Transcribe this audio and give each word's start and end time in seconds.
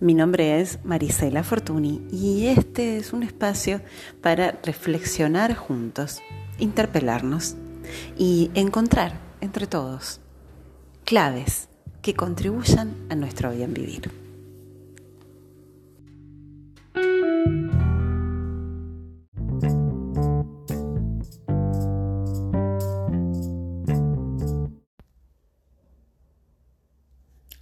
Mi 0.00 0.14
nombre 0.14 0.60
es 0.60 0.78
Marisela 0.84 1.42
Fortuny 1.42 2.00
y 2.12 2.46
este 2.46 2.98
es 2.98 3.12
un 3.12 3.24
espacio 3.24 3.80
para 4.22 4.52
reflexionar 4.62 5.56
juntos, 5.56 6.22
interpelarnos 6.60 7.56
y 8.16 8.52
encontrar 8.54 9.18
entre 9.40 9.66
todos 9.66 10.20
claves 11.04 11.68
que 12.00 12.14
contribuyan 12.14 12.94
a 13.10 13.16
nuestro 13.16 13.50
bien 13.50 13.74
vivir. 13.74 14.12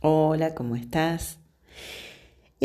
Hola, 0.03 0.55
¿cómo 0.55 0.77
estás? 0.77 1.39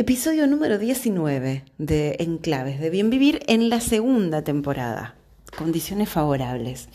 Episodio 0.02 0.48
número 0.48 0.80
19 0.80 1.64
de 1.78 2.16
Enclaves 2.18 2.80
de 2.80 2.90
Bien 2.90 3.12
Vivir 3.12 3.44
en 3.46 3.70
la 3.70 3.80
segunda 3.80 4.44
temporada. 4.44 5.14
Condiciones 5.55 6.10
favorables. 6.10 6.90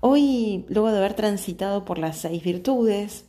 Hoy, 0.00 0.64
luego 0.68 0.90
de 0.90 0.98
haber 0.98 1.14
transitado 1.14 1.84
por 1.84 1.98
las 1.98 2.16
seis 2.16 2.42
virtudes, 2.42 3.26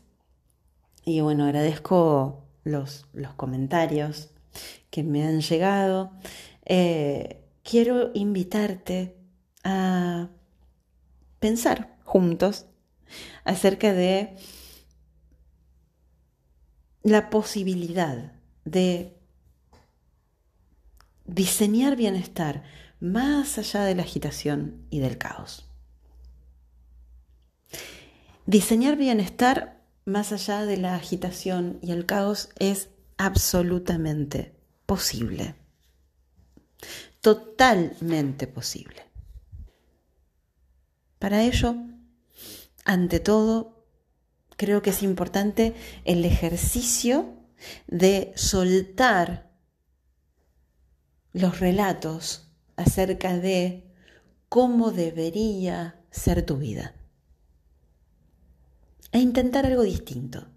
y 1.03 1.21
bueno, 1.21 1.43
agradezco 1.43 2.47
los, 2.63 3.05
los 3.13 3.35
comentarios 3.35 4.31
que 4.89 5.03
me 5.03 5.23
han 5.23 5.41
llegado, 5.41 6.11
eh, 6.65 7.43
quiero 7.61 8.09
invitarte 8.15 9.15
a 9.63 10.29
pensar 11.39 11.95
juntos 12.05 12.65
acerca 13.43 13.93
de 13.93 14.35
la 17.03 17.29
posibilidad 17.29 18.31
de 18.65 19.15
diseñar 21.25 21.95
bienestar 21.95 22.63
más 22.99 23.57
allá 23.57 23.83
de 23.83 23.95
la 23.95 24.03
agitación 24.03 24.85
y 24.89 24.99
del 24.99 25.17
caos. 25.17 25.65
Diseñar 28.45 28.95
bienestar 28.95 29.81
más 30.05 30.31
allá 30.31 30.65
de 30.65 30.77
la 30.77 30.95
agitación 30.95 31.79
y 31.81 31.91
el 31.91 32.05
caos 32.05 32.49
es 32.59 32.89
absolutamente 33.17 34.55
posible. 34.85 35.55
Totalmente 37.21 38.45
posible. 38.45 39.03
Para 41.17 41.43
ello, 41.43 41.75
ante 42.83 43.19
todo, 43.19 43.83
creo 44.57 44.83
que 44.83 44.91
es 44.91 45.01
importante 45.01 45.73
el 46.03 46.23
ejercicio 46.23 47.34
de 47.87 48.33
soltar 48.35 49.51
los 51.33 51.59
relatos 51.59 52.51
acerca 52.75 53.37
de 53.37 53.91
cómo 54.49 54.91
debería 54.91 55.99
ser 56.11 56.45
tu 56.45 56.57
vida 56.57 56.95
e 59.11 59.19
intentar 59.19 59.65
algo 59.65 59.83
distinto. 59.83 60.47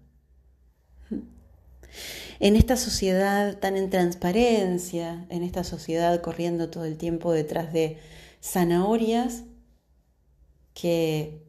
En 2.41 2.55
esta 2.55 2.77
sociedad 2.77 3.57
tan 3.57 3.75
en 3.75 3.89
transparencia, 3.89 5.25
en 5.29 5.43
esta 5.43 5.63
sociedad 5.63 6.21
corriendo 6.21 6.69
todo 6.69 6.85
el 6.85 6.97
tiempo 6.97 7.31
detrás 7.31 7.73
de 7.73 7.97
zanahorias 8.41 9.43
que 10.73 11.43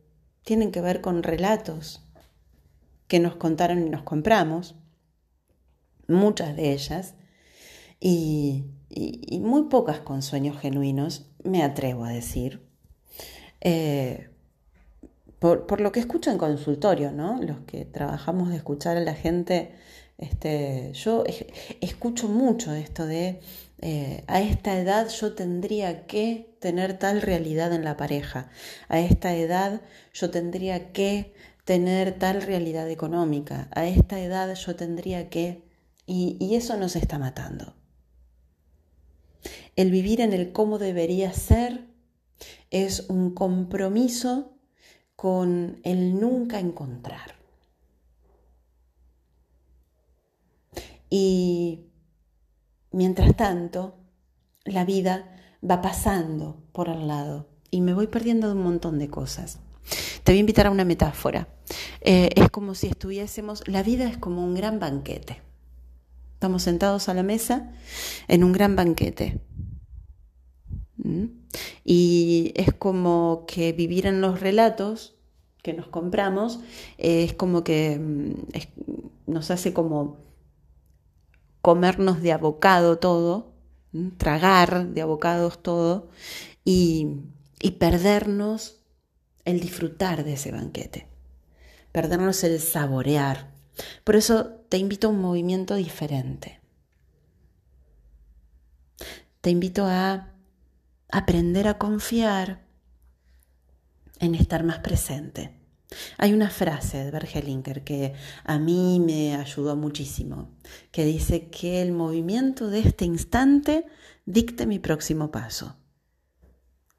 tienen 0.45 0.73
que 0.73 0.81
ver 0.81 1.01
con 1.01 1.23
relatos 1.23 2.03
que 3.06 3.21
nos 3.21 3.37
contaron 3.37 3.87
y 3.87 3.91
nos 3.91 4.03
compramos, 4.03 4.77
muchas 6.10 6.56
de 6.56 6.72
ellas, 6.72 7.15
y, 8.00 8.65
muy 9.41 9.65
pocas 9.65 10.00
con 10.00 10.22
sueños 10.22 10.59
genuinos, 10.59 11.26
me 11.44 11.62
atrevo 11.62 12.04
a 12.04 12.10
decir. 12.10 12.60
Eh, 13.60 14.28
por, 15.38 15.81
lo 15.81 15.93
que 15.93 16.00
escucho 16.00 16.31
en 16.31 16.38
consultorio, 16.38 17.12
¿no? 17.12 17.41
Los 17.43 17.60
que 17.60 17.84
trabajamos 17.84 18.50
de 18.50 18.56
escuchar 18.56 18.97
a 18.97 19.00
la 19.00 19.15
gente, 19.15 19.72
este, 20.19 20.93
yo 20.93 21.25
escucho 21.81 22.28
mucho 22.28 22.75
esto 22.75 23.06
de 23.06 23.41
eh, 23.82 24.25
a 24.26 24.43
esta 24.43 24.78
edad 24.78 25.09
yo 25.09 25.32
tendría 25.32 26.06
que 26.06 26.54
tener 26.60 26.99
tal 26.99 27.22
realidad 27.22 27.72
en 27.72 27.82
la 27.84 27.97
pareja, 27.97 28.50
a 28.88 29.00
esta 29.00 29.34
edad 29.34 29.81
yo 30.12 30.31
tendría 30.31 30.93
que 30.93 31.32
tener 31.65 32.19
tal 32.19 32.43
realidad 32.43 32.91
económica, 32.91 33.69
a 33.70 33.87
esta 33.87 34.20
edad 34.20 34.54
yo 34.54 34.76
tendría 34.76 35.31
que 35.31 35.62
y, 36.12 36.56
eso 36.56 36.76
nos 36.76 36.97
está 36.97 37.21
matando. 37.21 37.75
El 39.76 39.93
vivir 39.93 40.21
en 40.21 40.32
el 40.32 40.50
cómo 40.50 40.78
debería 40.78 41.32
ser 41.32 41.87
es 42.71 43.06
un 43.09 43.32
compromiso 43.32 44.53
con 45.15 45.81
el 45.84 46.19
nunca 46.19 46.59
encontrar. 46.59 47.37
Y 51.09 51.87
mientras 52.91 53.37
tanto, 53.37 53.97
la 54.65 54.84
vida 54.84 55.32
va 55.69 55.81
pasando 55.81 56.65
por 56.72 56.91
al 56.91 57.06
lado 57.06 57.49
y 57.70 57.82
me 57.82 57.94
voy 57.94 58.09
perdiendo 58.09 58.49
de 58.49 58.54
un 58.54 58.65
montón 58.65 58.99
de 58.99 59.09
cosas. 59.09 59.60
Te 60.25 60.32
voy 60.32 60.38
a 60.38 60.41
invitar 60.41 60.66
a 60.66 60.70
una 60.72 60.84
metáfora. 60.84 61.49
Eh, 62.00 62.31
es 62.34 62.50
como 62.50 62.75
si 62.75 62.88
estuviésemos, 62.88 63.62
la 63.69 63.84
vida 63.84 64.09
es 64.09 64.19
como 64.19 64.44
un 64.44 64.54
gran 64.54 64.81
banquete. 64.81 65.50
Estamos 66.41 66.62
sentados 66.62 67.11
a 67.11 67.12
la 67.12 67.23
mesa 67.23 67.71
en 68.27 68.45
un 68.45 68.53
gran 68.53 68.75
banquete. 68.75 69.43
¿Mm? 70.97 71.27
Y 71.84 72.55
es 72.56 72.73
como 72.73 73.45
que 73.47 73.75
vivir 73.75 74.06
en 74.06 74.23
los 74.23 74.41
relatos 74.41 75.19
que 75.62 75.75
nos 75.75 75.89
compramos 75.89 76.61
eh, 76.97 77.25
es 77.25 77.34
como 77.34 77.62
que 77.62 77.99
mm, 77.99 79.31
nos 79.31 79.50
hace 79.50 79.75
como 79.75 80.17
comernos 81.61 82.23
de 82.23 82.33
abocado 82.33 82.97
todo, 82.97 83.53
tragar 84.17 84.87
de 84.95 85.03
abocados 85.03 85.62
todo 85.62 86.09
y, 86.65 87.19
y 87.61 87.73
perdernos 87.73 88.81
el 89.45 89.61
disfrutar 89.61 90.25
de 90.25 90.33
ese 90.33 90.53
banquete, 90.53 91.06
perdernos 91.93 92.43
el 92.45 92.59
saborear. 92.61 93.59
Por 94.04 94.16
eso 94.16 94.64
te 94.69 94.78
invito 94.78 95.06
a 95.06 95.10
un 95.10 95.20
movimiento 95.20 95.75
diferente. 95.75 96.60
Te 99.41 99.50
invito 99.50 99.86
a 99.86 100.34
aprender 101.10 101.66
a 101.66 101.78
confiar 101.78 102.66
en 104.19 104.34
estar 104.34 104.64
más 104.64 104.78
presente. 104.81 105.60
Hay 106.19 106.32
una 106.32 106.50
frase 106.50 107.04
de 107.04 107.10
Bergelinker 107.10 107.82
que 107.82 108.14
a 108.44 108.58
mí 108.58 109.00
me 109.00 109.34
ayudó 109.34 109.75
muchísimo, 109.76 110.50
que 110.92 111.04
dice 111.04 111.48
que 111.48 111.82
el 111.82 111.92
movimiento 111.92 112.69
de 112.69 112.81
este 112.81 113.04
instante 113.04 113.87
dicte 114.26 114.66
mi 114.66 114.78
próximo 114.78 115.31
paso. 115.31 115.76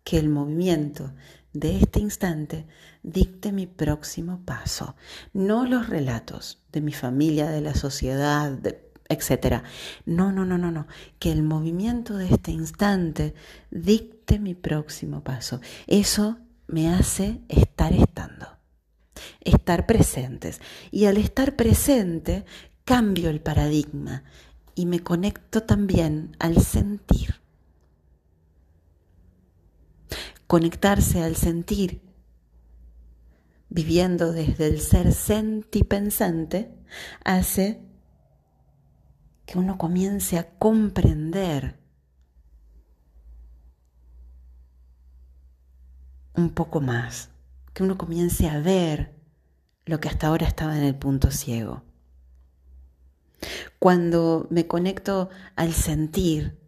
Que 0.04 0.18
el 0.18 0.30
movimiento 0.30 1.14
de 1.54 1.78
este 1.78 2.00
instante 2.00 2.68
dicte 3.04 3.52
mi 3.52 3.68
próximo 3.68 4.42
paso, 4.46 4.96
no 5.34 5.66
los 5.66 5.90
relatos 5.90 6.62
de 6.72 6.82
mi 6.82 6.94
familia, 6.94 7.50
de 7.50 7.62
la 7.62 7.74
sociedad, 7.74 8.58
etc. 9.10 9.64
No, 10.06 10.32
no, 10.32 10.46
no, 10.46 10.58
no, 10.58 10.72
no. 10.72 10.88
Que 11.20 11.32
el 11.32 11.44
movimiento 11.44 12.16
de 12.16 12.30
este 12.30 12.52
instante 12.52 13.34
dicte 13.70 14.40
mi 14.40 14.56
próximo 14.56 15.24
paso. 15.24 15.62
Eso 15.88 16.38
me 16.68 16.94
hace 16.94 17.42
estar 17.50 17.94
estando, 17.94 18.48
estar 19.42 19.86
presentes. 19.86 20.62
Y 20.92 21.06
al 21.06 21.18
estar 21.18 21.56
presente, 21.56 22.46
cambio 22.86 23.30
el 23.30 23.42
paradigma 23.42 24.24
y 24.76 24.86
me 24.86 25.02
conecto 25.02 25.64
también 25.64 26.36
al 26.40 26.62
sentir. 26.62 27.36
Conectarse 30.48 31.24
al 31.24 31.36
sentir, 31.36 32.02
viviendo 33.72 34.34
desde 34.34 34.68
el 34.68 34.82
ser 34.82 35.14
sentipensante, 35.14 36.76
hace 37.24 37.82
que 39.46 39.58
uno 39.58 39.78
comience 39.78 40.38
a 40.38 40.50
comprender 40.60 41.80
un 46.34 46.50
poco 46.50 46.82
más, 46.82 47.30
que 47.74 47.84
uno 47.84 47.98
comience 47.98 48.50
a 48.50 48.60
ver 48.60 49.16
lo 49.86 50.02
que 50.02 50.10
hasta 50.10 50.28
ahora 50.28 50.48
estaba 50.48 50.78
en 50.78 50.84
el 50.84 50.96
punto 50.96 51.32
ciego. 51.32 51.84
Cuando 53.80 54.48
me 54.50 54.68
conecto 54.68 55.30
al 55.56 55.72
sentir 55.72 56.60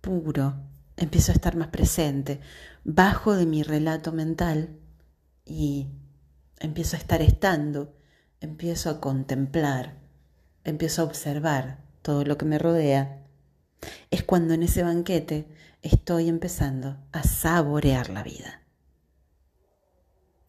puro, 0.00 0.56
empiezo 0.96 1.30
a 1.30 1.36
estar 1.36 1.54
más 1.54 1.68
presente, 1.68 2.40
bajo 2.82 3.36
de 3.36 3.46
mi 3.46 3.62
relato 3.62 4.10
mental 4.10 4.76
y 5.44 5.86
empiezo 6.60 6.96
a 6.96 6.98
estar 6.98 7.22
estando, 7.22 7.96
empiezo 8.40 8.90
a 8.90 9.00
contemplar, 9.00 9.98
empiezo 10.64 11.02
a 11.02 11.04
observar 11.04 11.84
todo 12.02 12.24
lo 12.24 12.38
que 12.38 12.44
me 12.44 12.58
rodea, 12.58 13.26
es 14.10 14.22
cuando 14.22 14.54
en 14.54 14.62
ese 14.62 14.82
banquete 14.82 15.48
estoy 15.82 16.28
empezando 16.28 16.98
a 17.12 17.22
saborear 17.22 18.10
la 18.10 18.22
vida. 18.22 18.62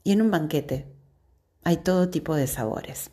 Y 0.03 0.11
en 0.11 0.21
un 0.21 0.31
banquete 0.31 0.91
hay 1.63 1.77
todo 1.77 2.09
tipo 2.09 2.35
de 2.35 2.47
sabores. 2.47 3.11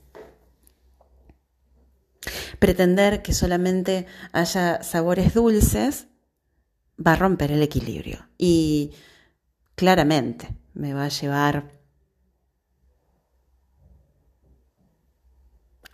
Pretender 2.59 3.23
que 3.23 3.35
solamente 3.35 4.07
haya 4.33 4.83
sabores 4.83 5.35
dulces 5.35 6.09
va 7.05 7.13
a 7.13 7.17
romper 7.17 7.53
el 7.53 7.63
equilibrio 7.63 8.27
y 8.39 8.93
claramente 9.75 10.49
me 10.73 10.95
va 10.95 11.05
a 11.05 11.11
llevar 11.11 11.71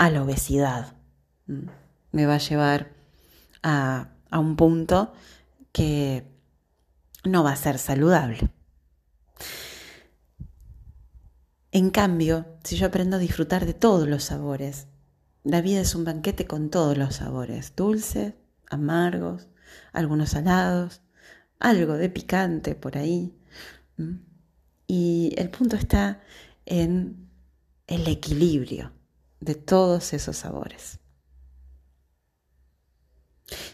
a 0.02 0.10
la 0.10 0.24
obesidad, 0.24 0.96
me 1.46 2.26
va 2.26 2.34
a 2.34 2.38
llevar 2.38 2.90
a, 3.62 4.08
a 4.32 4.38
un 4.40 4.56
punto 4.56 5.12
que 5.70 6.26
no 7.22 7.44
va 7.44 7.52
a 7.52 7.56
ser 7.56 7.78
saludable. 7.78 8.50
En 11.70 11.90
cambio, 11.90 12.46
si 12.64 12.74
yo 12.74 12.88
aprendo 12.88 13.14
a 13.14 13.20
disfrutar 13.20 13.64
de 13.64 13.74
todos 13.74 14.08
los 14.08 14.24
sabores, 14.24 14.88
la 15.44 15.60
vida 15.60 15.82
es 15.82 15.94
un 15.94 16.04
banquete 16.04 16.48
con 16.48 16.68
todos 16.68 16.98
los 16.98 17.14
sabores, 17.14 17.74
dulces, 17.76 18.34
amargos, 18.68 19.46
algunos 19.92 20.30
salados, 20.30 21.00
algo 21.60 21.94
de 21.94 22.10
picante 22.10 22.74
por 22.74 22.98
ahí. 22.98 23.36
Y 24.88 25.32
el 25.36 25.48
punto 25.50 25.76
está 25.76 26.20
en 26.66 27.28
el 27.86 28.08
equilibrio 28.08 28.90
de 29.42 29.56
todos 29.56 30.12
esos 30.12 30.36
sabores. 30.36 31.00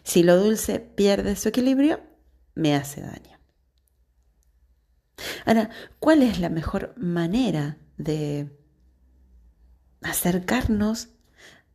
Si 0.03 0.23
lo 0.23 0.37
dulce 0.43 0.81
pierde 0.81 1.37
su 1.37 1.51
equilibrio, 1.51 2.01
me 2.55 2.75
hace 2.75 3.03
daño. 3.03 3.39
Ahora, 5.45 5.71
¿cuál 5.99 6.23
es 6.23 6.41
la 6.41 6.49
mejor 6.49 6.95
manera 6.97 7.79
de 7.99 8.51
acercarnos 10.03 11.11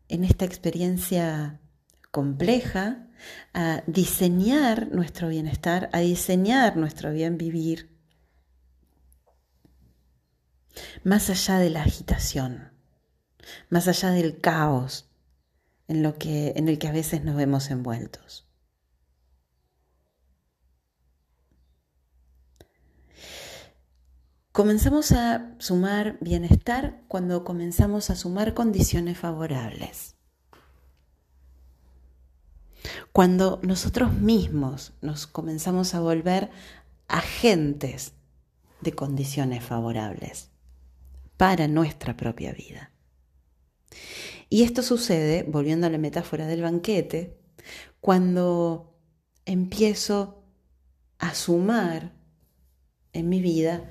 en 0.07 0.23
esta 0.23 0.45
experiencia 0.45 1.61
compleja 2.11 3.07
a 3.53 3.83
diseñar 3.85 4.89
nuestro 4.91 5.29
bienestar, 5.29 5.89
a 5.93 5.99
diseñar 5.99 6.77
nuestro 6.77 7.11
bien 7.11 7.37
vivir, 7.37 7.95
más 11.03 11.29
allá 11.29 11.59
de 11.59 11.69
la 11.69 11.83
agitación, 11.83 12.72
más 13.69 13.87
allá 13.87 14.11
del 14.11 14.39
caos 14.39 15.09
en, 15.87 16.03
lo 16.03 16.17
que, 16.17 16.53
en 16.55 16.67
el 16.69 16.79
que 16.79 16.87
a 16.87 16.91
veces 16.91 17.23
nos 17.23 17.35
vemos 17.35 17.69
envueltos. 17.69 18.47
Comenzamos 24.53 25.11
a 25.13 25.55
sumar 25.57 26.17
bienestar 26.21 27.01
cuando 27.07 27.43
comenzamos 27.43 28.11
a 28.11 28.15
sumar 28.15 28.53
condiciones 28.53 29.17
favorables. 29.17 30.15
Cuando 33.11 33.59
nosotros 33.63 34.13
mismos 34.13 34.93
nos 35.01 35.25
comenzamos 35.25 35.95
a 35.95 36.01
volver 36.01 36.51
agentes 37.07 38.13
de 38.81 38.93
condiciones 38.93 39.63
favorables 39.63 40.51
para 41.37 41.67
nuestra 41.67 42.15
propia 42.15 42.53
vida. 42.53 42.92
Y 44.49 44.63
esto 44.63 44.83
sucede, 44.83 45.43
volviendo 45.43 45.87
a 45.87 45.89
la 45.89 45.97
metáfora 45.97 46.45
del 46.45 46.61
banquete, 46.61 47.37
cuando 47.99 48.95
empiezo 49.45 50.43
a 51.19 51.33
sumar 51.33 52.11
en 53.13 53.29
mi 53.29 53.41
vida 53.41 53.89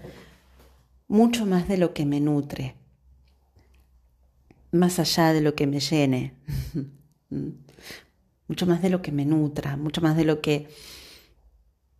mucho 1.08 1.46
más 1.46 1.68
de 1.68 1.78
lo 1.78 1.94
que 1.94 2.04
me 2.06 2.20
nutre, 2.20 2.76
más 4.70 4.98
allá 4.98 5.32
de 5.32 5.40
lo 5.40 5.54
que 5.54 5.66
me 5.66 5.80
llene, 5.80 6.34
mucho 8.48 8.66
más 8.66 8.82
de 8.82 8.90
lo 8.90 9.02
que 9.02 9.12
me 9.12 9.24
nutra, 9.24 9.76
mucho 9.76 10.00
más 10.00 10.16
de 10.16 10.24
lo 10.24 10.40
que, 10.40 10.68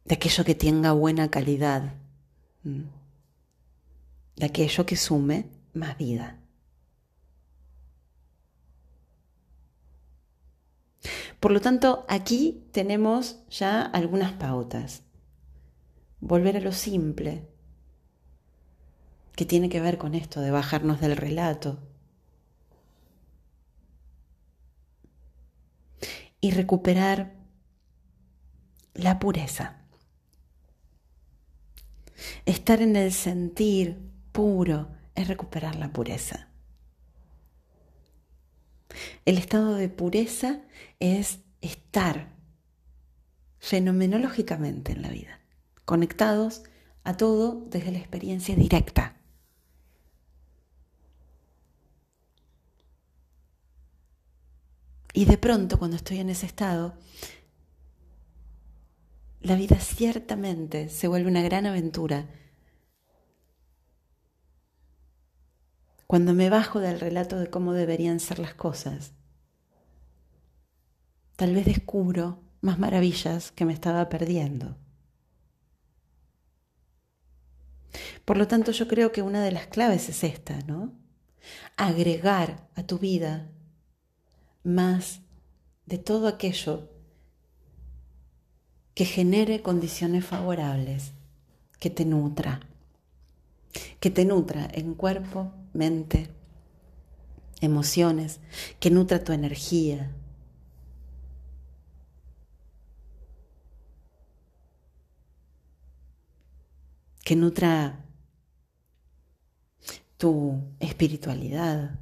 de 0.04 0.14
aquello 0.14 0.44
que 0.44 0.54
tenga 0.54 0.92
buena 0.92 1.30
calidad, 1.30 1.94
de 2.62 4.46
aquello 4.46 4.86
que 4.86 4.96
sume 4.96 5.46
más 5.74 5.96
vida. 5.96 6.41
Por 11.40 11.50
lo 11.50 11.60
tanto, 11.60 12.04
aquí 12.08 12.64
tenemos 12.72 13.40
ya 13.50 13.82
algunas 13.82 14.32
pautas. 14.32 15.02
Volver 16.20 16.56
a 16.56 16.60
lo 16.60 16.72
simple, 16.72 17.48
que 19.34 19.44
tiene 19.44 19.68
que 19.68 19.80
ver 19.80 19.98
con 19.98 20.14
esto 20.14 20.40
de 20.40 20.50
bajarnos 20.50 21.00
del 21.00 21.16
relato. 21.16 21.80
Y 26.40 26.50
recuperar 26.52 27.34
la 28.94 29.18
pureza. 29.18 29.78
Estar 32.46 32.82
en 32.82 32.96
el 32.96 33.12
sentir 33.12 33.98
puro 34.32 34.88
es 35.14 35.28
recuperar 35.28 35.76
la 35.76 35.92
pureza. 35.92 36.51
El 39.24 39.38
estado 39.38 39.74
de 39.74 39.88
pureza 39.88 40.60
es 41.00 41.40
estar 41.60 42.34
fenomenológicamente 43.58 44.92
en 44.92 45.02
la 45.02 45.10
vida, 45.10 45.40
conectados 45.84 46.62
a 47.04 47.16
todo 47.16 47.66
desde 47.70 47.92
la 47.92 47.98
experiencia 47.98 48.56
directa. 48.56 49.16
Y 55.12 55.26
de 55.26 55.36
pronto, 55.36 55.78
cuando 55.78 55.96
estoy 55.96 56.18
en 56.18 56.30
ese 56.30 56.46
estado, 56.46 56.94
la 59.40 59.56
vida 59.56 59.78
ciertamente 59.78 60.88
se 60.88 61.08
vuelve 61.08 61.28
una 61.28 61.42
gran 61.42 61.66
aventura. 61.66 62.26
Cuando 66.12 66.34
me 66.34 66.50
bajo 66.50 66.78
del 66.78 67.00
relato 67.00 67.38
de 67.38 67.48
cómo 67.48 67.72
deberían 67.72 68.20
ser 68.20 68.38
las 68.38 68.52
cosas, 68.52 69.14
tal 71.36 71.54
vez 71.54 71.64
descubro 71.64 72.42
más 72.60 72.78
maravillas 72.78 73.50
que 73.50 73.64
me 73.64 73.72
estaba 73.72 74.10
perdiendo. 74.10 74.76
Por 78.26 78.36
lo 78.36 78.46
tanto, 78.46 78.72
yo 78.72 78.88
creo 78.88 79.10
que 79.10 79.22
una 79.22 79.42
de 79.42 79.52
las 79.52 79.68
claves 79.68 80.10
es 80.10 80.22
esta, 80.22 80.58
¿no? 80.66 80.92
Agregar 81.78 82.68
a 82.74 82.82
tu 82.82 82.98
vida 82.98 83.50
más 84.64 85.22
de 85.86 85.96
todo 85.96 86.28
aquello 86.28 86.90
que 88.92 89.06
genere 89.06 89.62
condiciones 89.62 90.26
favorables, 90.26 91.14
que 91.80 91.88
te 91.88 92.04
nutra, 92.04 92.60
que 94.00 94.10
te 94.10 94.24
nutra 94.24 94.68
en 94.72 94.94
cuerpo, 94.94 95.52
mente, 95.72 96.28
emociones, 97.60 98.40
que 98.80 98.90
nutra 98.90 99.24
tu 99.24 99.32
energía. 99.32 100.10
que 107.24 107.36
nutra 107.36 108.04
tu 110.16 110.60
espiritualidad, 110.80 112.00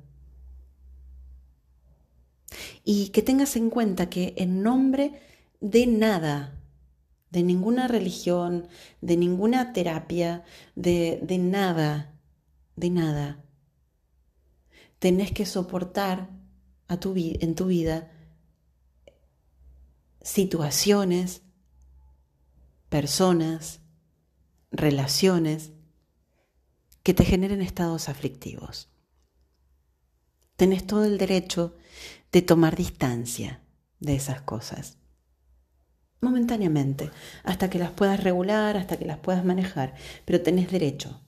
y 2.85 3.09
que 3.09 3.23
tengas 3.23 3.57
en 3.57 3.71
cuenta 3.71 4.11
que 4.11 4.35
en 4.37 4.63
nombre 4.63 5.21
de 5.61 5.87
nada, 5.87 6.60
de 7.31 7.43
ninguna 7.43 7.89
religión, 7.89 8.69
de 9.01 9.17
ninguna 9.17 9.73
terapia, 9.73 10.45
de, 10.75 11.21
de 11.23 11.39
nada, 11.39 12.19
de 12.77 12.91
nada, 12.91 13.45
tenés 14.99 15.33
que 15.33 15.47
soportar 15.47 16.31
a 16.89 16.99
tu, 16.99 17.15
en 17.17 17.55
tu 17.55 17.67
vida 17.67 18.11
situaciones, 20.23 21.43
personas, 22.89 23.81
relaciones 24.71 25.73
que 27.03 27.15
te 27.15 27.25
generen 27.25 27.63
estados 27.63 28.09
aflictivos. 28.09 28.91
Tenés 30.57 30.87
todo 30.87 31.05
el 31.05 31.17
derecho 31.17 31.77
de 32.33 32.43
tomar 32.43 32.77
distancia 32.77 33.63
de 33.99 34.17
esas 34.17 34.43
cosas. 34.43 35.00
Momentáneamente, 36.21 37.11
hasta 37.45 37.71
que 37.71 37.79
las 37.79 37.91
puedas 37.91 38.23
regular, 38.23 38.77
hasta 38.77 38.99
que 38.99 39.07
las 39.07 39.19
puedas 39.19 39.45
manejar, 39.45 39.95
pero 40.25 40.43
tenés 40.43 40.71
derecho. 40.71 41.21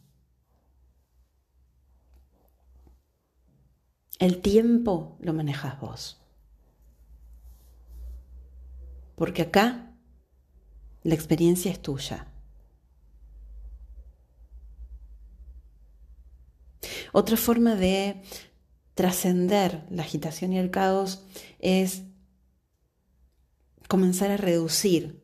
El 4.18 4.40
tiempo 4.40 5.16
lo 5.20 5.32
manejas 5.32 5.80
vos. 5.80 6.22
porque 9.22 9.42
acá 9.42 9.94
la 11.04 11.14
experiencia 11.14 11.70
es 11.70 11.80
tuya. 11.80 12.26
Otra 17.12 17.36
forma 17.36 17.76
de 17.76 18.20
trascender 18.94 19.84
la 19.90 20.02
agitación 20.02 20.52
y 20.52 20.58
el 20.58 20.72
caos 20.72 21.24
es 21.60 22.02
comenzar 23.92 24.30
a 24.30 24.38
reducir 24.38 25.22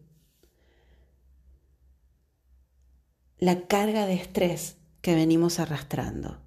la 3.38 3.66
carga 3.66 4.04
de 4.04 4.12
estrés 4.12 4.76
que 5.00 5.14
venimos 5.14 5.58
arrastrando. 5.58 6.42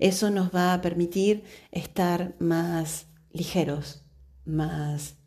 Eso 0.00 0.30
nos 0.30 0.52
va 0.52 0.74
a 0.74 0.80
permitir 0.80 1.44
estar 1.70 2.34
más 2.40 3.06
ligeros, 3.30 4.04
más 4.44 5.18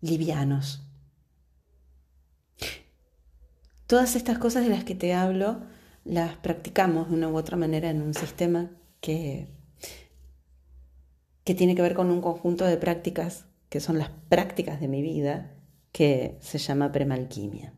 livianos. 0.00 0.88
Todas 3.86 4.16
estas 4.16 4.38
cosas 4.38 4.64
de 4.64 4.70
las 4.70 4.84
que 4.84 4.94
te 4.94 5.12
hablo 5.12 5.60
las 6.06 6.38
practicamos 6.38 7.10
de 7.10 7.16
una 7.16 7.28
u 7.28 7.36
otra 7.36 7.58
manera 7.58 7.90
en 7.90 8.00
un 8.00 8.14
sistema 8.14 8.70
que, 9.02 9.54
que 11.44 11.54
tiene 11.54 11.74
que 11.74 11.82
ver 11.82 11.92
con 11.92 12.10
un 12.10 12.22
conjunto 12.22 12.64
de 12.64 12.78
prácticas 12.78 13.44
que 13.68 13.80
son 13.80 13.98
las 13.98 14.10
prácticas 14.28 14.80
de 14.80 14.88
mi 14.88 15.02
vida 15.02 15.54
que 15.92 16.38
se 16.40 16.58
llama 16.58 16.92
premalquimia. 16.92 17.74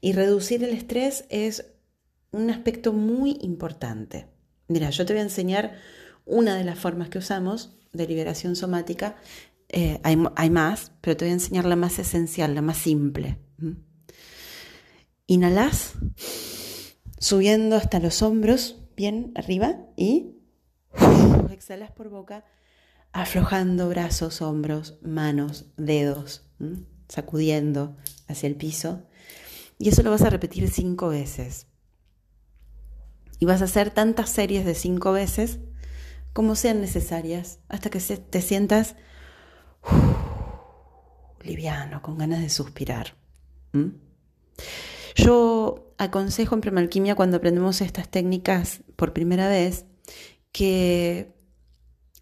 Y 0.00 0.12
reducir 0.12 0.62
el 0.62 0.70
estrés 0.70 1.24
es 1.28 1.72
un 2.30 2.50
aspecto 2.50 2.92
muy 2.92 3.38
importante. 3.40 4.26
Mira, 4.68 4.90
yo 4.90 5.06
te 5.06 5.12
voy 5.12 5.20
a 5.20 5.24
enseñar 5.24 5.76
una 6.24 6.56
de 6.56 6.64
las 6.64 6.78
formas 6.78 7.08
que 7.08 7.18
usamos 7.18 7.76
de 7.92 8.06
liberación 8.06 8.56
somática. 8.56 9.16
Eh, 9.68 10.00
hay, 10.02 10.50
más, 10.50 10.92
pero 11.00 11.16
te 11.16 11.24
voy 11.24 11.30
a 11.30 11.34
enseñar 11.34 11.64
la 11.64 11.76
más 11.76 11.98
esencial, 11.98 12.54
la 12.54 12.62
más 12.62 12.76
simple. 12.76 13.38
Inhalas, 15.26 15.94
subiendo 17.18 17.76
hasta 17.76 17.98
los 17.98 18.22
hombros, 18.22 18.76
bien 18.96 19.32
arriba, 19.34 19.78
y 19.96 20.36
exhalas 21.50 21.90
por 21.90 22.10
boca, 22.10 22.44
aflojando 23.22 23.88
brazos, 23.88 24.42
hombros, 24.42 24.98
manos, 25.02 25.66
dedos, 25.76 26.44
sacudiendo 27.08 27.96
hacia 28.28 28.46
el 28.46 28.56
piso. 28.56 29.06
Y 29.78 29.88
eso 29.88 30.02
lo 30.02 30.10
vas 30.10 30.22
a 30.22 30.30
repetir 30.30 30.68
cinco 30.70 31.08
veces. 31.08 31.66
Y 33.38 33.46
vas 33.46 33.62
a 33.62 33.66
hacer 33.66 33.90
tantas 33.90 34.30
series 34.30 34.64
de 34.64 34.74
cinco 34.74 35.12
veces 35.12 35.60
como 36.32 36.54
sean 36.56 36.82
necesarias 36.82 37.60
hasta 37.68 37.88
que 37.88 38.00
te 38.00 38.42
sientas 38.42 38.96
liviano, 41.42 42.02
con 42.02 42.18
ganas 42.18 42.40
de 42.40 42.50
suspirar. 42.50 43.14
Yo 45.14 45.94
aconsejo 45.96 46.54
en 46.54 46.60
Premalquimia 46.60 47.14
cuando 47.14 47.38
aprendemos 47.38 47.80
estas 47.80 48.10
técnicas 48.10 48.82
por 48.96 49.12
primera 49.12 49.48
vez 49.48 49.86
que 50.52 51.35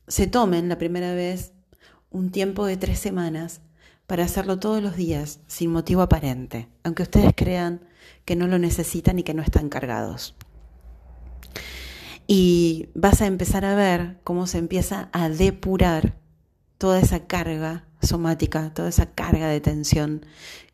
se 0.06 0.26
tomen 0.26 0.68
la 0.68 0.78
primera 0.78 1.14
vez 1.14 1.52
un 2.11 2.30
tiempo 2.30 2.66
de 2.66 2.76
tres 2.76 2.99
semanas 2.99 3.61
para 4.06 4.25
hacerlo 4.25 4.58
todos 4.58 4.82
los 4.82 4.96
días 4.96 5.40
sin 5.46 5.73
motivo 5.73 6.02
aparente, 6.02 6.68
aunque 6.82 7.04
ustedes 7.04 7.32
crean 7.34 7.80
que 8.25 8.37
no 8.37 8.46
lo 8.46 8.58
necesitan 8.58 9.18
y 9.18 9.23
que 9.23 9.34
no 9.34 9.42
están 9.42 9.68
cargados. 9.68 10.34
Y 12.26 12.88
vas 12.94 13.20
a 13.20 13.26
empezar 13.26 13.64
a 13.64 13.75
ver 13.75 14.18
cómo 14.25 14.46
se 14.46 14.58
empieza 14.58 15.08
a 15.12 15.28
depurar 15.28 16.14
toda 16.78 17.00
esa 17.00 17.26
carga 17.26 17.84
somática, 18.00 18.73
toda 18.75 18.88
esa 18.88 19.06
carga 19.06 19.49
de 19.49 19.61
tensión 19.61 20.25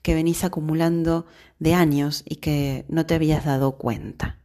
que 0.02 0.14
venís 0.14 0.44
acumulando 0.44 1.26
de 1.58 1.74
años 1.74 2.22
y 2.28 2.36
que 2.36 2.84
no 2.88 3.06
te 3.06 3.14
habías 3.14 3.44
dado 3.44 3.78
cuenta. 3.78 4.39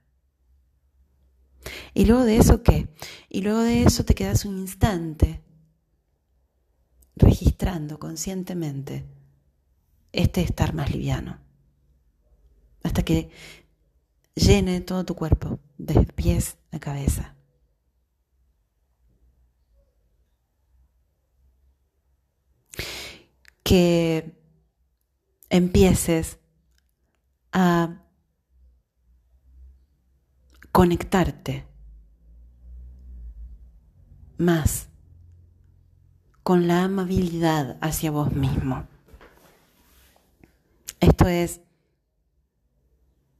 Y 1.93 2.05
luego 2.05 2.23
de 2.23 2.37
eso, 2.37 2.63
¿qué? 2.63 2.87
Y 3.29 3.41
luego 3.41 3.59
de 3.59 3.83
eso 3.83 4.05
te 4.05 4.15
quedas 4.15 4.45
un 4.45 4.57
instante 4.57 5.41
registrando 7.15 7.99
conscientemente 7.99 9.05
este 10.11 10.41
estar 10.41 10.73
más 10.73 10.91
liviano, 10.91 11.39
hasta 12.83 13.03
que 13.03 13.29
llene 14.35 14.81
todo 14.81 15.05
tu 15.05 15.15
cuerpo, 15.15 15.59
desde 15.77 16.05
pies 16.05 16.57
a 16.71 16.79
cabeza. 16.79 17.35
Que 23.63 24.37
empieces 25.49 26.37
a 27.51 28.04
conectarte 30.75 31.65
más 34.37 34.89
con 36.43 36.67
la 36.67 36.83
amabilidad 36.83 37.77
hacia 37.79 38.11
vos 38.11 38.33
mismo. 38.33 38.85
Esto 40.99 41.29
es 41.29 41.61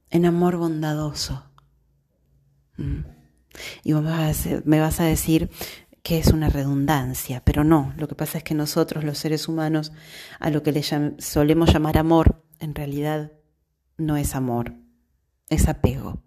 en 0.08 0.24
amor 0.24 0.56
bondadoso. 0.56 1.44
Mm. 2.78 3.00
Y 3.84 3.92
me 3.92 4.80
vas 4.80 5.00
a 5.00 5.04
decir 5.04 5.50
que 6.02 6.16
es 6.18 6.28
una 6.28 6.48
redundancia, 6.48 7.44
pero 7.44 7.64
no, 7.64 7.92
lo 7.98 8.08
que 8.08 8.14
pasa 8.14 8.38
es 8.38 8.44
que 8.44 8.54
nosotros 8.54 9.04
los 9.04 9.18
seres 9.18 9.46
humanos 9.46 9.92
a 10.40 10.48
lo 10.48 10.62
que 10.62 10.72
le 10.72 10.82
solemos 10.82 11.70
llamar 11.70 11.98
amor, 11.98 12.46
en 12.60 12.74
realidad 12.74 13.30
no 13.98 14.16
es 14.16 14.34
amor, 14.34 14.72
es 15.50 15.68
apego. 15.68 16.22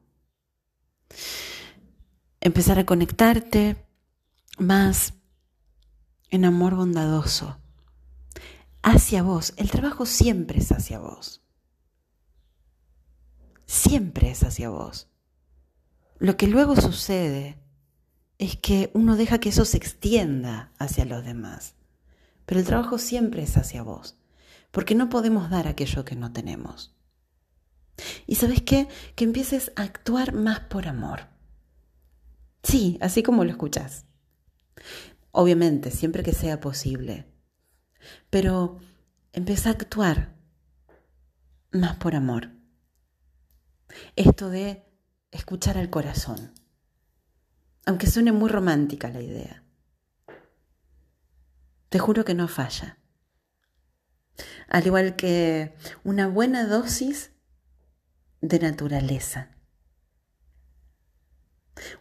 Empezar 2.41 2.79
a 2.79 2.85
conectarte 2.85 3.85
más 4.57 5.13
en 6.29 6.45
amor 6.45 6.75
bondadoso 6.75 7.57
hacia 8.81 9.23
vos. 9.23 9.53
El 9.57 9.69
trabajo 9.71 10.05
siempre 10.05 10.59
es 10.59 10.71
hacia 10.71 10.99
vos 10.99 11.41
siempre 13.69 14.31
es 14.31 14.43
hacia 14.43 14.69
vos. 14.69 15.07
Lo 16.17 16.37
que 16.37 16.47
luego 16.47 16.75
sucede 16.75 17.59
es 18.39 18.57
que 18.57 18.89
uno 18.95 19.15
deja 19.15 19.37
que 19.37 19.49
eso 19.49 19.63
se 19.63 19.77
extienda 19.77 20.71
hacia 20.79 21.05
los 21.05 21.23
demás. 21.23 21.75
Pero 22.47 22.59
el 22.59 22.65
trabajo 22.65 22.97
siempre 22.97 23.43
es 23.43 23.57
hacia 23.57 23.83
vos, 23.83 24.17
porque 24.71 24.95
no 24.95 25.09
podemos 25.09 25.51
dar 25.51 25.67
aquello 25.67 26.03
que 26.03 26.15
no 26.15 26.33
tenemos. 26.33 26.95
Y 28.27 28.35
sabes 28.35 28.61
qué? 28.61 28.87
Que 29.15 29.25
empieces 29.25 29.71
a 29.75 29.83
actuar 29.83 30.33
más 30.33 30.61
por 30.61 30.87
amor. 30.87 31.27
Sí, 32.63 32.97
así 33.01 33.23
como 33.23 33.43
lo 33.43 33.51
escuchas. 33.51 34.05
Obviamente, 35.31 35.91
siempre 35.91 36.23
que 36.23 36.33
sea 36.33 36.59
posible. 36.59 37.25
Pero 38.29 38.79
empieza 39.33 39.69
a 39.69 39.73
actuar 39.73 40.35
más 41.71 41.97
por 41.97 42.15
amor 42.15 42.59
esto 44.15 44.49
de 44.49 44.85
escuchar 45.31 45.77
al 45.77 45.89
corazón. 45.89 46.53
Aunque 47.85 48.07
suene 48.07 48.31
muy 48.31 48.49
romántica 48.49 49.09
la 49.09 49.21
idea. 49.21 49.63
Te 51.89 51.99
juro 51.99 52.23
que 52.23 52.35
no 52.35 52.47
falla. 52.47 52.99
Al 54.67 54.85
igual 54.85 55.15
que 55.15 55.73
una 56.03 56.27
buena 56.27 56.65
dosis 56.67 57.31
de 58.41 58.59
naturaleza. 58.59 59.49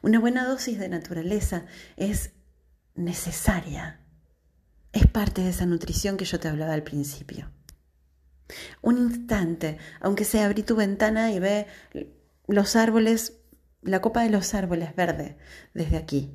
Una 0.02 0.18
buena 0.18 0.44
dosis 0.44 0.78
de 0.78 0.88
naturaleza 0.88 1.66
es 1.96 2.32
necesaria. 2.94 4.00
Es 4.92 5.06
parte 5.06 5.42
de 5.42 5.50
esa 5.50 5.66
nutrición 5.66 6.16
que 6.16 6.24
yo 6.24 6.40
te 6.40 6.48
hablaba 6.48 6.74
al 6.74 6.82
principio. 6.82 7.50
Un 8.80 8.98
instante, 8.98 9.78
aunque 10.00 10.24
sea 10.24 10.46
abrí 10.46 10.62
tu 10.62 10.74
ventana 10.74 11.30
y 11.32 11.38
ve 11.38 11.66
los 12.46 12.76
árboles, 12.76 13.40
la 13.82 14.00
copa 14.00 14.22
de 14.22 14.30
los 14.30 14.54
árboles 14.54 14.96
verde 14.96 15.36
desde 15.74 15.96
aquí. 15.96 16.32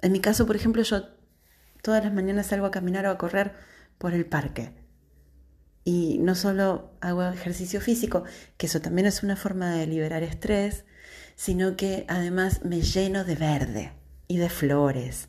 En 0.00 0.12
mi 0.12 0.20
caso, 0.20 0.46
por 0.46 0.56
ejemplo, 0.56 0.82
yo 0.82 1.08
todas 1.80 2.04
las 2.04 2.12
mañanas 2.12 2.46
salgo 2.46 2.66
a 2.66 2.72
caminar 2.72 3.06
o 3.06 3.10
a 3.10 3.18
correr 3.18 3.54
por 3.98 4.12
el 4.14 4.26
parque. 4.26 4.81
Y 5.84 6.18
no 6.18 6.34
solo 6.34 6.96
hago 7.00 7.24
ejercicio 7.24 7.80
físico, 7.80 8.24
que 8.56 8.66
eso 8.66 8.80
también 8.80 9.06
es 9.06 9.22
una 9.22 9.36
forma 9.36 9.72
de 9.72 9.86
liberar 9.86 10.22
estrés, 10.22 10.84
sino 11.34 11.76
que 11.76 12.04
además 12.08 12.64
me 12.64 12.82
lleno 12.82 13.24
de 13.24 13.34
verde 13.34 13.92
y 14.28 14.36
de 14.36 14.48
flores 14.48 15.28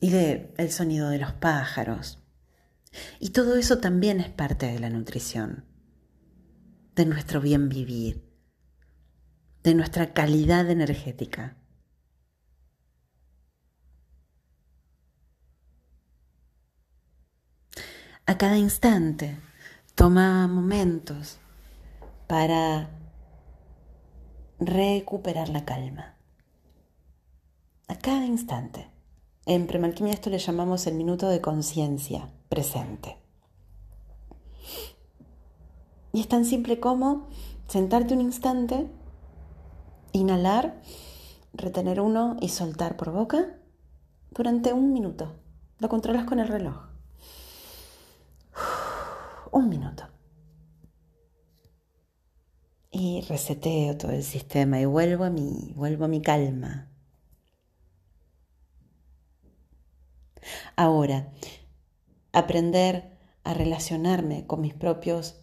y 0.00 0.10
de 0.10 0.52
el 0.58 0.70
sonido 0.70 1.08
de 1.08 1.18
los 1.18 1.32
pájaros. 1.32 2.18
Y 3.18 3.30
todo 3.30 3.56
eso 3.56 3.78
también 3.78 4.20
es 4.20 4.28
parte 4.28 4.66
de 4.66 4.78
la 4.78 4.90
nutrición, 4.90 5.64
de 6.94 7.06
nuestro 7.06 7.40
bien 7.40 7.68
vivir, 7.68 8.22
de 9.62 9.74
nuestra 9.74 10.12
calidad 10.12 10.70
energética. 10.70 11.56
A 18.26 18.38
cada 18.38 18.56
instante 18.56 19.38
toma 19.94 20.48
momentos 20.48 21.36
para 22.26 22.88
recuperar 24.58 25.50
la 25.50 25.66
calma. 25.66 26.16
A 27.86 27.98
cada 27.98 28.24
instante. 28.24 28.90
En 29.44 29.66
premalquimia 29.66 30.14
esto 30.14 30.30
le 30.30 30.38
llamamos 30.38 30.86
el 30.86 30.94
minuto 30.94 31.28
de 31.28 31.42
conciencia 31.42 32.30
presente. 32.48 33.18
Y 36.14 36.20
es 36.20 36.28
tan 36.28 36.46
simple 36.46 36.80
como 36.80 37.28
sentarte 37.68 38.14
un 38.14 38.22
instante, 38.22 38.90
inhalar, 40.12 40.80
retener 41.52 42.00
uno 42.00 42.38
y 42.40 42.48
soltar 42.48 42.96
por 42.96 43.12
boca 43.12 43.58
durante 44.30 44.72
un 44.72 44.94
minuto. 44.94 45.36
Lo 45.78 45.90
controlas 45.90 46.24
con 46.24 46.40
el 46.40 46.48
reloj. 46.48 46.93
Un 49.54 49.68
minuto. 49.68 50.02
Y 52.90 53.20
reseteo 53.28 53.96
todo 53.96 54.10
el 54.10 54.24
sistema 54.24 54.80
y 54.80 54.84
vuelvo 54.84 55.22
a 55.22 55.30
mi, 55.30 55.72
vuelvo 55.76 56.06
a 56.06 56.08
mi 56.08 56.20
calma. 56.20 56.90
Ahora, 60.74 61.32
aprender 62.32 63.16
a 63.44 63.54
relacionarme 63.54 64.44
con 64.44 64.60
mis 64.60 64.74
propios 64.74 65.40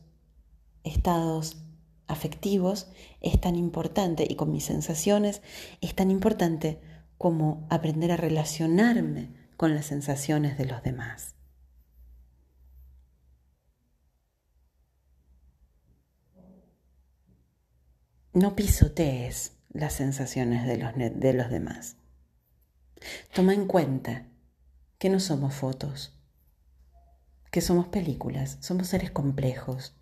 estados 0.83 1.63
afectivos 2.07 2.91
es 3.21 3.39
tan 3.39 3.55
importante 3.55 4.27
y 4.29 4.35
con 4.35 4.51
mis 4.51 4.65
sensaciones 4.65 5.41
es 5.79 5.95
tan 5.95 6.11
importante 6.11 6.81
como 7.17 7.65
aprender 7.69 8.11
a 8.11 8.17
relacionarme 8.17 9.29
con 9.55 9.73
las 9.73 9.85
sensaciones 9.85 10.57
de 10.57 10.65
los 10.65 10.83
demás. 10.83 11.35
No 18.33 18.55
pisotees 18.55 19.53
las 19.73 19.93
sensaciones 19.93 20.65
de 20.65 20.77
los, 20.77 20.93
de 20.95 21.33
los 21.33 21.49
demás. 21.49 21.97
Toma 23.33 23.53
en 23.53 23.67
cuenta 23.67 24.27
que 24.97 25.09
no 25.09 25.19
somos 25.19 25.53
fotos, 25.53 26.17
que 27.51 27.61
somos 27.61 27.87
películas, 27.87 28.57
somos 28.61 28.87
seres 28.87 29.11
complejos 29.11 29.95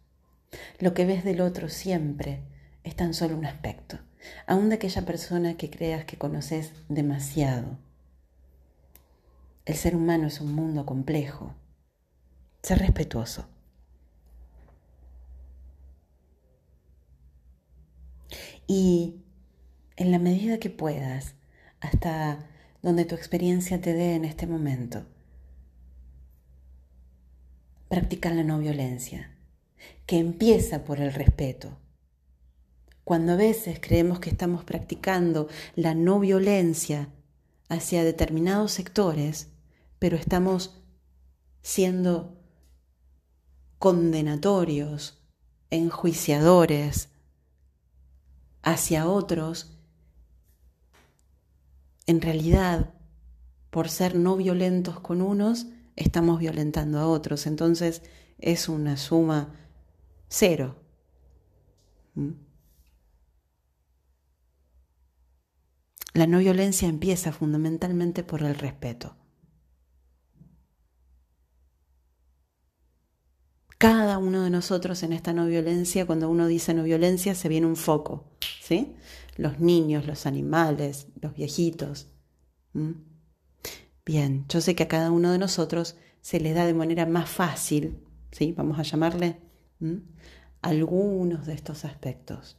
lo 0.79 0.93
que 0.93 1.05
ves 1.05 1.23
del 1.23 1.41
otro 1.41 1.69
siempre 1.69 2.41
es 2.83 2.95
tan 2.95 3.13
solo 3.13 3.37
un 3.37 3.45
aspecto, 3.45 3.99
aun 4.47 4.69
de 4.69 4.75
aquella 4.75 5.05
persona 5.05 5.57
que 5.57 5.69
creas 5.69 6.05
que 6.05 6.17
conoces 6.17 6.73
demasiado. 6.87 7.77
El 9.65 9.75
ser 9.75 9.95
humano 9.95 10.27
es 10.27 10.41
un 10.41 10.53
mundo 10.53 10.85
complejo. 10.85 11.53
Ser 12.63 12.79
respetuoso. 12.79 13.47
Y 18.69 19.23
en 19.95 20.11
la 20.11 20.19
medida 20.19 20.59
que 20.59 20.69
puedas, 20.69 21.33
hasta 21.79 22.47
donde 22.83 23.03
tu 23.03 23.15
experiencia 23.15 23.81
te 23.81 23.93
dé 23.93 24.13
en 24.13 24.25
este 24.25 24.45
momento, 24.45 25.07
practicar 27.87 28.33
la 28.33 28.43
no 28.43 28.59
violencia 28.59 29.35
que 30.05 30.19
empieza 30.19 30.83
por 30.83 30.99
el 30.99 31.11
respeto. 31.15 31.79
Cuando 33.03 33.31
a 33.31 33.37
veces 33.37 33.79
creemos 33.81 34.19
que 34.19 34.29
estamos 34.29 34.63
practicando 34.63 35.47
la 35.73 35.95
no 35.95 36.19
violencia 36.19 37.09
hacia 37.69 38.03
determinados 38.03 38.71
sectores, 38.71 39.47
pero 39.97 40.15
estamos 40.15 40.79
siendo 41.63 42.39
condenatorios, 43.79 45.23
enjuiciadores 45.71 47.09
hacia 48.61 49.07
otros, 49.07 49.77
en 52.05 52.21
realidad, 52.21 52.93
por 53.69 53.89
ser 53.89 54.15
no 54.15 54.35
violentos 54.35 54.99
con 54.99 55.21
unos, 55.21 55.67
estamos 55.95 56.39
violentando 56.39 56.99
a 56.99 57.07
otros. 57.07 57.45
Entonces 57.45 58.01
es 58.39 58.69
una 58.69 58.97
suma 58.97 59.53
Cero. 60.27 60.75
¿Mm? 62.15 62.31
La 66.13 66.27
no 66.27 66.39
violencia 66.39 66.87
empieza 66.87 67.31
fundamentalmente 67.31 68.23
por 68.23 68.43
el 68.43 68.55
respeto. 68.55 69.15
Cada 73.77 74.17
uno 74.17 74.43
de 74.43 74.49
nosotros 74.49 75.03
en 75.03 75.13
esta 75.13 75.31
no 75.31 75.45
violencia, 75.45 76.05
cuando 76.05 76.29
uno 76.29 76.47
dice 76.47 76.73
no 76.73 76.83
violencia, 76.83 77.33
se 77.33 77.47
viene 77.47 77.65
un 77.65 77.77
foco, 77.77 78.25
Los 79.35 79.59
niños, 79.59 80.05
los 80.05 80.25
animales, 80.25 81.07
los 81.21 81.33
viejitos. 81.33 82.07
¿Mm? 82.73 82.91
Bien, 84.05 84.45
yo 84.49 84.61
sé 84.61 84.75
que 84.75 84.83
a 84.83 84.87
cada 84.87 85.11
uno 85.11 85.31
de 85.31 85.37
nosotros 85.37 85.95
se 86.21 86.39
le 86.39 86.53
da 86.53 86.65
de 86.65 86.73
manera 86.73 87.05
más 87.05 87.29
fácil, 87.29 87.99
¿sí? 88.31 88.53
Vamos 88.53 88.79
a 88.79 88.83
llamarle 88.83 89.39
algunos 90.61 91.45
de 91.45 91.53
estos 91.53 91.85
aspectos. 91.85 92.57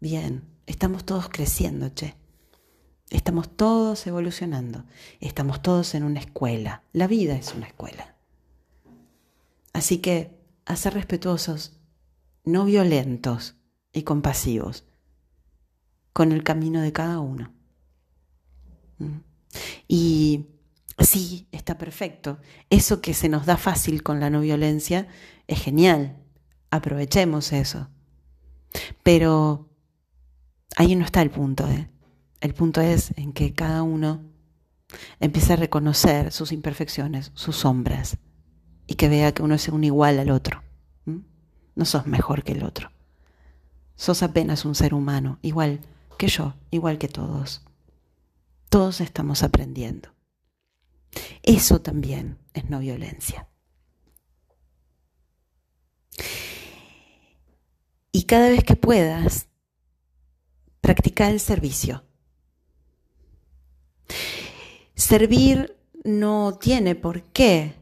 Bien, 0.00 0.44
estamos 0.66 1.04
todos 1.04 1.28
creciendo, 1.28 1.88
che. 1.90 2.14
Estamos 3.10 3.56
todos 3.56 4.06
evolucionando. 4.06 4.84
Estamos 5.20 5.62
todos 5.62 5.94
en 5.94 6.02
una 6.02 6.20
escuela. 6.20 6.82
La 6.92 7.06
vida 7.06 7.36
es 7.36 7.54
una 7.54 7.66
escuela. 7.66 8.16
Así 9.72 9.98
que 9.98 10.38
a 10.64 10.76
ser 10.76 10.94
respetuosos, 10.94 11.78
no 12.44 12.64
violentos 12.64 13.56
y 13.92 14.02
compasivos 14.02 14.84
con 16.12 16.32
el 16.32 16.42
camino 16.42 16.80
de 16.80 16.92
cada 16.92 17.20
uno. 17.20 17.52
¿Mm? 18.98 19.18
Y 19.88 20.46
sí, 20.98 21.48
está 21.52 21.78
perfecto. 21.78 22.38
Eso 22.70 23.00
que 23.00 23.14
se 23.14 23.28
nos 23.28 23.46
da 23.46 23.56
fácil 23.56 24.02
con 24.02 24.20
la 24.20 24.30
no 24.30 24.40
violencia 24.40 25.08
es 25.46 25.60
genial 25.60 26.22
aprovechemos 26.72 27.52
eso. 27.52 27.88
Pero 29.04 29.68
ahí 30.76 30.96
no 30.96 31.04
está 31.04 31.22
el 31.22 31.30
punto. 31.30 31.68
¿eh? 31.68 31.88
El 32.40 32.54
punto 32.54 32.80
es 32.80 33.12
en 33.16 33.32
que 33.32 33.52
cada 33.54 33.84
uno 33.84 34.22
empiece 35.20 35.52
a 35.52 35.56
reconocer 35.56 36.32
sus 36.32 36.50
imperfecciones, 36.50 37.30
sus 37.34 37.56
sombras, 37.56 38.16
y 38.86 38.94
que 38.94 39.08
vea 39.08 39.32
que 39.32 39.42
uno 39.42 39.54
es 39.54 39.68
un 39.68 39.84
igual 39.84 40.18
al 40.18 40.30
otro. 40.30 40.64
No 41.74 41.84
sos 41.84 42.06
mejor 42.06 42.42
que 42.42 42.52
el 42.52 42.64
otro. 42.64 42.90
Sos 43.94 44.22
apenas 44.22 44.64
un 44.64 44.74
ser 44.74 44.94
humano, 44.94 45.38
igual 45.42 45.80
que 46.18 46.28
yo, 46.28 46.54
igual 46.70 46.98
que 46.98 47.08
todos. 47.08 47.62
Todos 48.68 49.00
estamos 49.00 49.42
aprendiendo. 49.42 50.10
Eso 51.42 51.80
también 51.80 52.38
es 52.54 52.70
no 52.70 52.78
violencia. 52.78 53.48
y 58.12 58.24
cada 58.24 58.50
vez 58.50 58.62
que 58.62 58.76
puedas, 58.76 59.48
practicar 60.80 61.32
el 61.32 61.40
servicio. 61.40 62.04
Servir 64.94 65.76
no 66.04 66.58
tiene 66.60 66.94
por 66.94 67.22
qué 67.22 67.74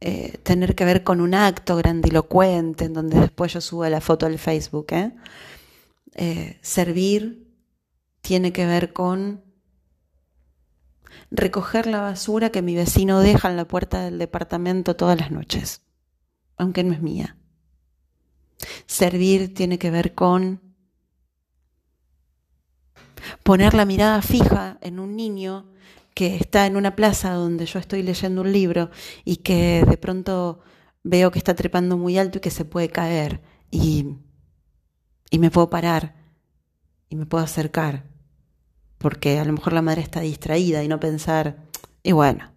eh, 0.00 0.38
tener 0.42 0.74
que 0.74 0.84
ver 0.84 1.02
con 1.02 1.20
un 1.20 1.34
acto 1.34 1.76
grandilocuente 1.76 2.84
en 2.84 2.92
donde 2.92 3.18
después 3.18 3.54
yo 3.54 3.60
suba 3.60 3.88
la 3.88 4.00
foto 4.00 4.26
al 4.26 4.38
Facebook. 4.38 4.86
¿eh? 4.90 5.12
Eh, 6.14 6.58
servir 6.62 7.46
tiene 8.20 8.52
que 8.52 8.66
ver 8.66 8.92
con 8.92 9.44
recoger 11.30 11.86
la 11.86 12.00
basura 12.00 12.50
que 12.50 12.62
mi 12.62 12.74
vecino 12.74 13.20
deja 13.20 13.50
en 13.50 13.56
la 13.56 13.66
puerta 13.66 14.02
del 14.02 14.18
departamento 14.18 14.96
todas 14.96 15.18
las 15.18 15.30
noches, 15.30 15.82
aunque 16.56 16.84
no 16.84 16.92
es 16.92 17.02
mía. 17.02 17.36
Servir 18.86 19.54
tiene 19.54 19.78
que 19.78 19.90
ver 19.90 20.14
con 20.14 20.60
poner 23.42 23.74
la 23.74 23.84
mirada 23.84 24.22
fija 24.22 24.78
en 24.80 24.98
un 24.98 25.16
niño 25.16 25.70
que 26.14 26.36
está 26.36 26.66
en 26.66 26.76
una 26.76 26.96
plaza 26.96 27.32
donde 27.32 27.66
yo 27.66 27.78
estoy 27.78 28.02
leyendo 28.02 28.42
un 28.42 28.52
libro 28.52 28.90
y 29.24 29.36
que 29.36 29.84
de 29.88 29.96
pronto 29.96 30.60
veo 31.02 31.30
que 31.30 31.38
está 31.38 31.54
trepando 31.54 31.96
muy 31.96 32.18
alto 32.18 32.38
y 32.38 32.40
que 32.40 32.50
se 32.50 32.64
puede 32.64 32.88
caer 32.88 33.40
y, 33.70 34.16
y 35.30 35.38
me 35.38 35.50
puedo 35.50 35.70
parar 35.70 36.14
y 37.08 37.16
me 37.16 37.26
puedo 37.26 37.42
acercar 37.42 38.10
porque 39.00 39.38
a 39.38 39.46
lo 39.46 39.54
mejor 39.54 39.72
la 39.72 39.80
madre 39.80 40.02
está 40.02 40.20
distraída 40.20 40.84
y 40.84 40.88
no 40.88 41.00
pensar, 41.00 41.56
y 42.02 42.12
bueno, 42.12 42.52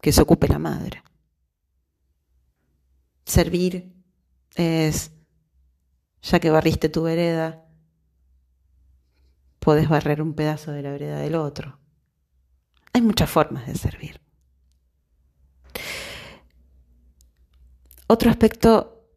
que 0.00 0.10
se 0.10 0.20
ocupe 0.20 0.48
la 0.48 0.58
madre. 0.58 1.04
Servir 3.24 3.94
es, 4.56 5.12
ya 6.22 6.40
que 6.40 6.50
barriste 6.50 6.88
tu 6.88 7.04
vereda, 7.04 7.64
puedes 9.60 9.88
barrer 9.88 10.20
un 10.22 10.34
pedazo 10.34 10.72
de 10.72 10.82
la 10.82 10.90
vereda 10.90 11.20
del 11.20 11.36
otro. 11.36 11.78
Hay 12.92 13.02
muchas 13.02 13.30
formas 13.30 13.68
de 13.68 13.76
servir. 13.76 14.20
Otro 18.08 18.28
aspecto 18.28 19.08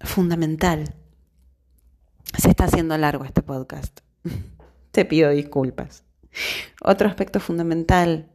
fundamental. 0.00 0.94
Se 2.36 2.50
está 2.50 2.64
haciendo 2.64 2.96
largo 2.98 3.24
este 3.24 3.42
podcast. 3.42 4.00
Te 4.90 5.04
pido 5.04 5.30
disculpas. 5.30 6.04
Otro 6.82 7.08
aspecto 7.08 7.40
fundamental 7.40 8.30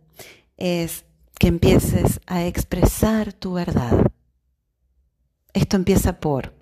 es 0.58 1.06
que 1.40 1.48
empieces 1.48 2.22
a 2.26 2.46
expresar 2.46 3.34
tu 3.34 3.54
verdad. 3.54 4.12
Esto 5.54 5.76
empieza 5.76 6.20
por 6.20 6.54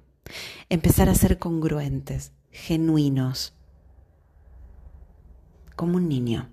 empezar 0.70 1.10
a 1.10 1.16
ser 1.16 1.40
congruentes, 1.40 2.32
genuinos, 2.52 3.54
como 5.76 5.98
un 5.98 6.08
niño. 6.10 6.50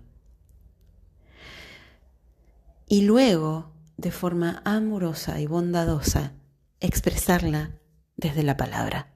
Y 2.86 3.02
luego, 3.02 3.70
de 3.96 4.10
forma 4.10 4.62
amorosa 4.64 5.40
y 5.40 5.46
bondadosa, 5.46 6.32
expresarla 6.80 7.72
desde 8.16 8.42
la 8.42 8.56
palabra. 8.56 9.12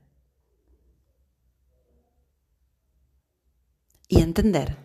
Y 4.13 4.21
entender 4.21 4.77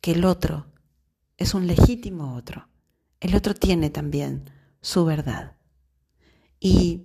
que 0.00 0.12
el 0.12 0.24
otro 0.24 0.66
es 1.36 1.54
un 1.54 1.66
legítimo 1.66 2.36
otro. 2.36 2.68
El 3.18 3.34
otro 3.34 3.52
tiene 3.52 3.90
también 3.90 4.48
su 4.80 5.04
verdad. 5.04 5.56
Y 6.60 7.02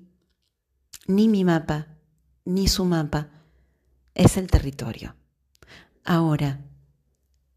ni 1.07 1.27
mi 1.27 1.43
mapa, 1.43 1.87
ni 2.45 2.67
su 2.67 2.85
mapa 2.85 3.31
es 4.13 4.37
el 4.37 4.45
territorio. 4.45 5.15
Ahora, 6.03 6.63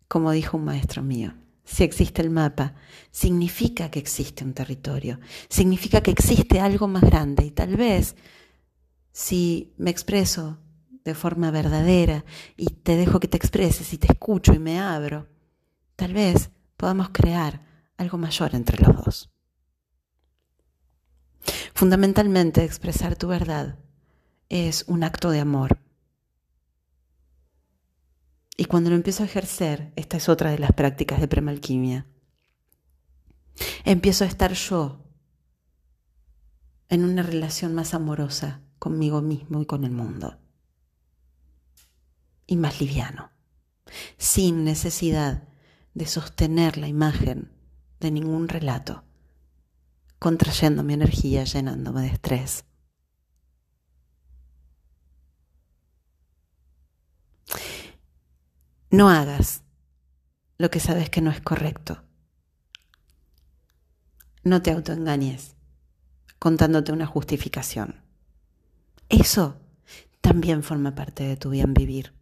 como 0.09 0.31
dijo 0.33 0.57
un 0.57 0.65
maestro 0.65 1.03
mío, 1.03 1.35
si 1.63 1.85
existe 1.85 2.23
el 2.23 2.31
mapa, 2.31 2.75
significa 3.11 3.91
que 3.91 3.99
existe 3.99 4.43
un 4.43 4.55
territorio, 4.55 5.21
significa 5.51 6.01
que 6.01 6.13
existe 6.13 6.61
algo 6.61 6.89
más 6.89 7.03
grande 7.03 7.45
y 7.45 7.51
tal 7.51 7.77
vez 7.77 8.17
si 9.13 9.75
me 9.77 9.91
expreso 9.91 10.62
de 11.05 11.15
forma 11.15 11.51
verdadera 11.51 12.25
y 12.57 12.67
te 12.67 12.97
dejo 12.97 13.21
que 13.21 13.29
te 13.29 13.37
expreses 13.37 13.93
y 13.93 13.99
te 13.99 14.12
escucho 14.12 14.53
y 14.53 14.59
me 14.59 14.81
abro, 14.81 15.29
tal 15.97 16.15
vez 16.15 16.51
podamos 16.77 17.11
crear 17.11 17.65
algo 17.97 18.19
mayor 18.19 18.55
entre 18.55 18.79
los 18.79 19.05
dos. 19.05 19.31
Fundamentalmente 21.75 22.65
expresar 22.65 23.17
tu 23.17 23.29
verdad 23.29 23.79
es 24.49 24.85
un 24.87 25.03
acto 25.03 25.31
de 25.31 25.41
amor. 25.41 25.79
Y 28.57 28.67
cuando 28.67 28.91
lo 28.91 28.97
empiezo 28.97 29.23
a 29.23 29.27
ejercer, 29.27 29.93
esta 29.97 30.17
es 30.17 30.29
otra 30.29 30.51
de 30.51 30.59
las 30.59 30.73
prácticas 30.73 31.21
de 31.21 31.29
premalquimia, 31.29 32.07
empiezo 33.85 34.25
a 34.25 34.29
estar 34.29 34.53
yo 34.53 35.03
en 36.88 37.05
una 37.05 37.23
relación 37.23 37.75
más 37.75 37.95
amorosa 37.95 38.61
conmigo 38.79 39.23
mismo 39.23 39.62
y 39.62 39.67
con 39.67 39.85
el 39.85 39.93
mundo. 39.93 40.42
Y 42.47 42.57
más 42.57 42.81
liviano, 42.81 43.31
sin 44.19 44.65
necesidad 44.65 45.49
de 45.95 46.07
sostener 46.07 46.77
la 46.77 46.89
imagen 46.89 47.53
de 48.01 48.11
ningún 48.11 48.49
relato, 48.49 49.05
contrayendo 50.19 50.83
mi 50.83 50.95
energía, 50.95 51.45
llenándome 51.45 52.03
de 52.03 52.09
estrés. 52.09 52.65
No 58.91 59.09
hagas 59.09 59.63
lo 60.59 60.71
que 60.71 60.81
sabes 60.81 61.09
que 61.09 61.21
no 61.21 61.31
es 61.31 61.41
correcto. 61.41 62.03
No 64.45 64.61
te 64.61 64.71
autoengañes 64.71 65.57
contándote 66.39 66.93
una 66.93 67.07
justificación. 67.07 68.03
Eso 69.09 69.61
también 70.21 70.63
forma 70.63 70.95
parte 70.95 71.25
de 71.25 71.37
tu 71.37 71.51
bien 71.51 71.73
vivir 71.73 72.13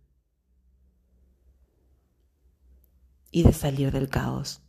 y 3.30 3.42
de 3.42 3.52
salir 3.52 3.92
del 3.92 4.08
caos. 4.08 4.62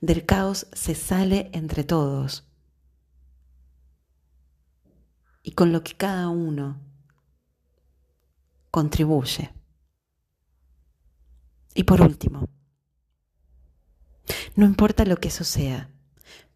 Del 0.00 0.24
caos 0.24 0.66
se 0.72 0.94
sale 0.94 1.50
entre 1.52 1.84
todos 1.84 2.48
y 5.42 5.52
con 5.52 5.72
lo 5.72 5.82
que 5.82 5.94
cada 5.94 6.28
uno 6.28 6.80
contribuye. 8.70 9.50
Y 11.74 11.84
por 11.84 12.00
último, 12.02 12.48
no 14.56 14.66
importa 14.66 15.04
lo 15.04 15.16
que 15.16 15.28
eso 15.28 15.44
sea, 15.44 15.90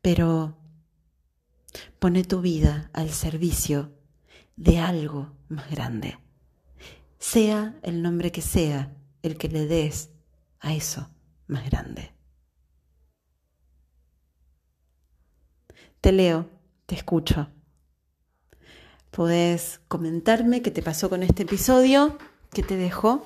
pero 0.01 0.59
pone 1.99 2.25
tu 2.25 2.41
vida 2.41 2.91
al 2.93 3.11
servicio 3.11 3.97
de 4.57 4.79
algo 4.79 5.33
más 5.49 5.71
grande, 5.71 6.19
sea 7.19 7.79
el 7.83 8.03
nombre 8.03 8.33
que 8.33 8.43
sea 8.43 8.95
el 9.23 9.39
que 9.39 9.49
le 9.49 9.67
des 9.67 10.11
a 10.63 10.73
eso 10.73 11.11
más 11.47 11.69
grande. 11.69 12.13
Te 16.01 16.13
leo, 16.13 16.49
te 16.87 16.95
escucho. 16.95 17.49
Podés 19.11 19.81
comentarme 19.89 20.63
qué 20.63 20.71
te 20.71 20.83
pasó 20.83 21.11
con 21.11 21.23
este 21.23 21.43
episodio 21.43 22.17
que 22.51 22.63
te 22.63 22.77
dejo 22.77 23.25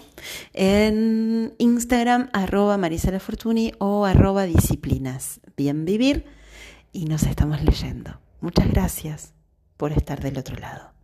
en 0.53 1.55
Instagram 1.59 2.29
arroba 2.33 2.77
Marisela 2.77 3.21
Fortuny 3.21 3.73
o 3.79 4.05
arroba 4.05 4.45
disciplinas. 4.45 5.41
Bien 5.57 5.85
vivir 5.85 6.27
y 6.93 7.05
nos 7.05 7.23
estamos 7.23 7.63
leyendo. 7.63 8.21
Muchas 8.41 8.69
gracias 8.69 9.33
por 9.77 9.93
estar 9.93 10.21
del 10.21 10.39
otro 10.39 10.57
lado. 10.57 10.96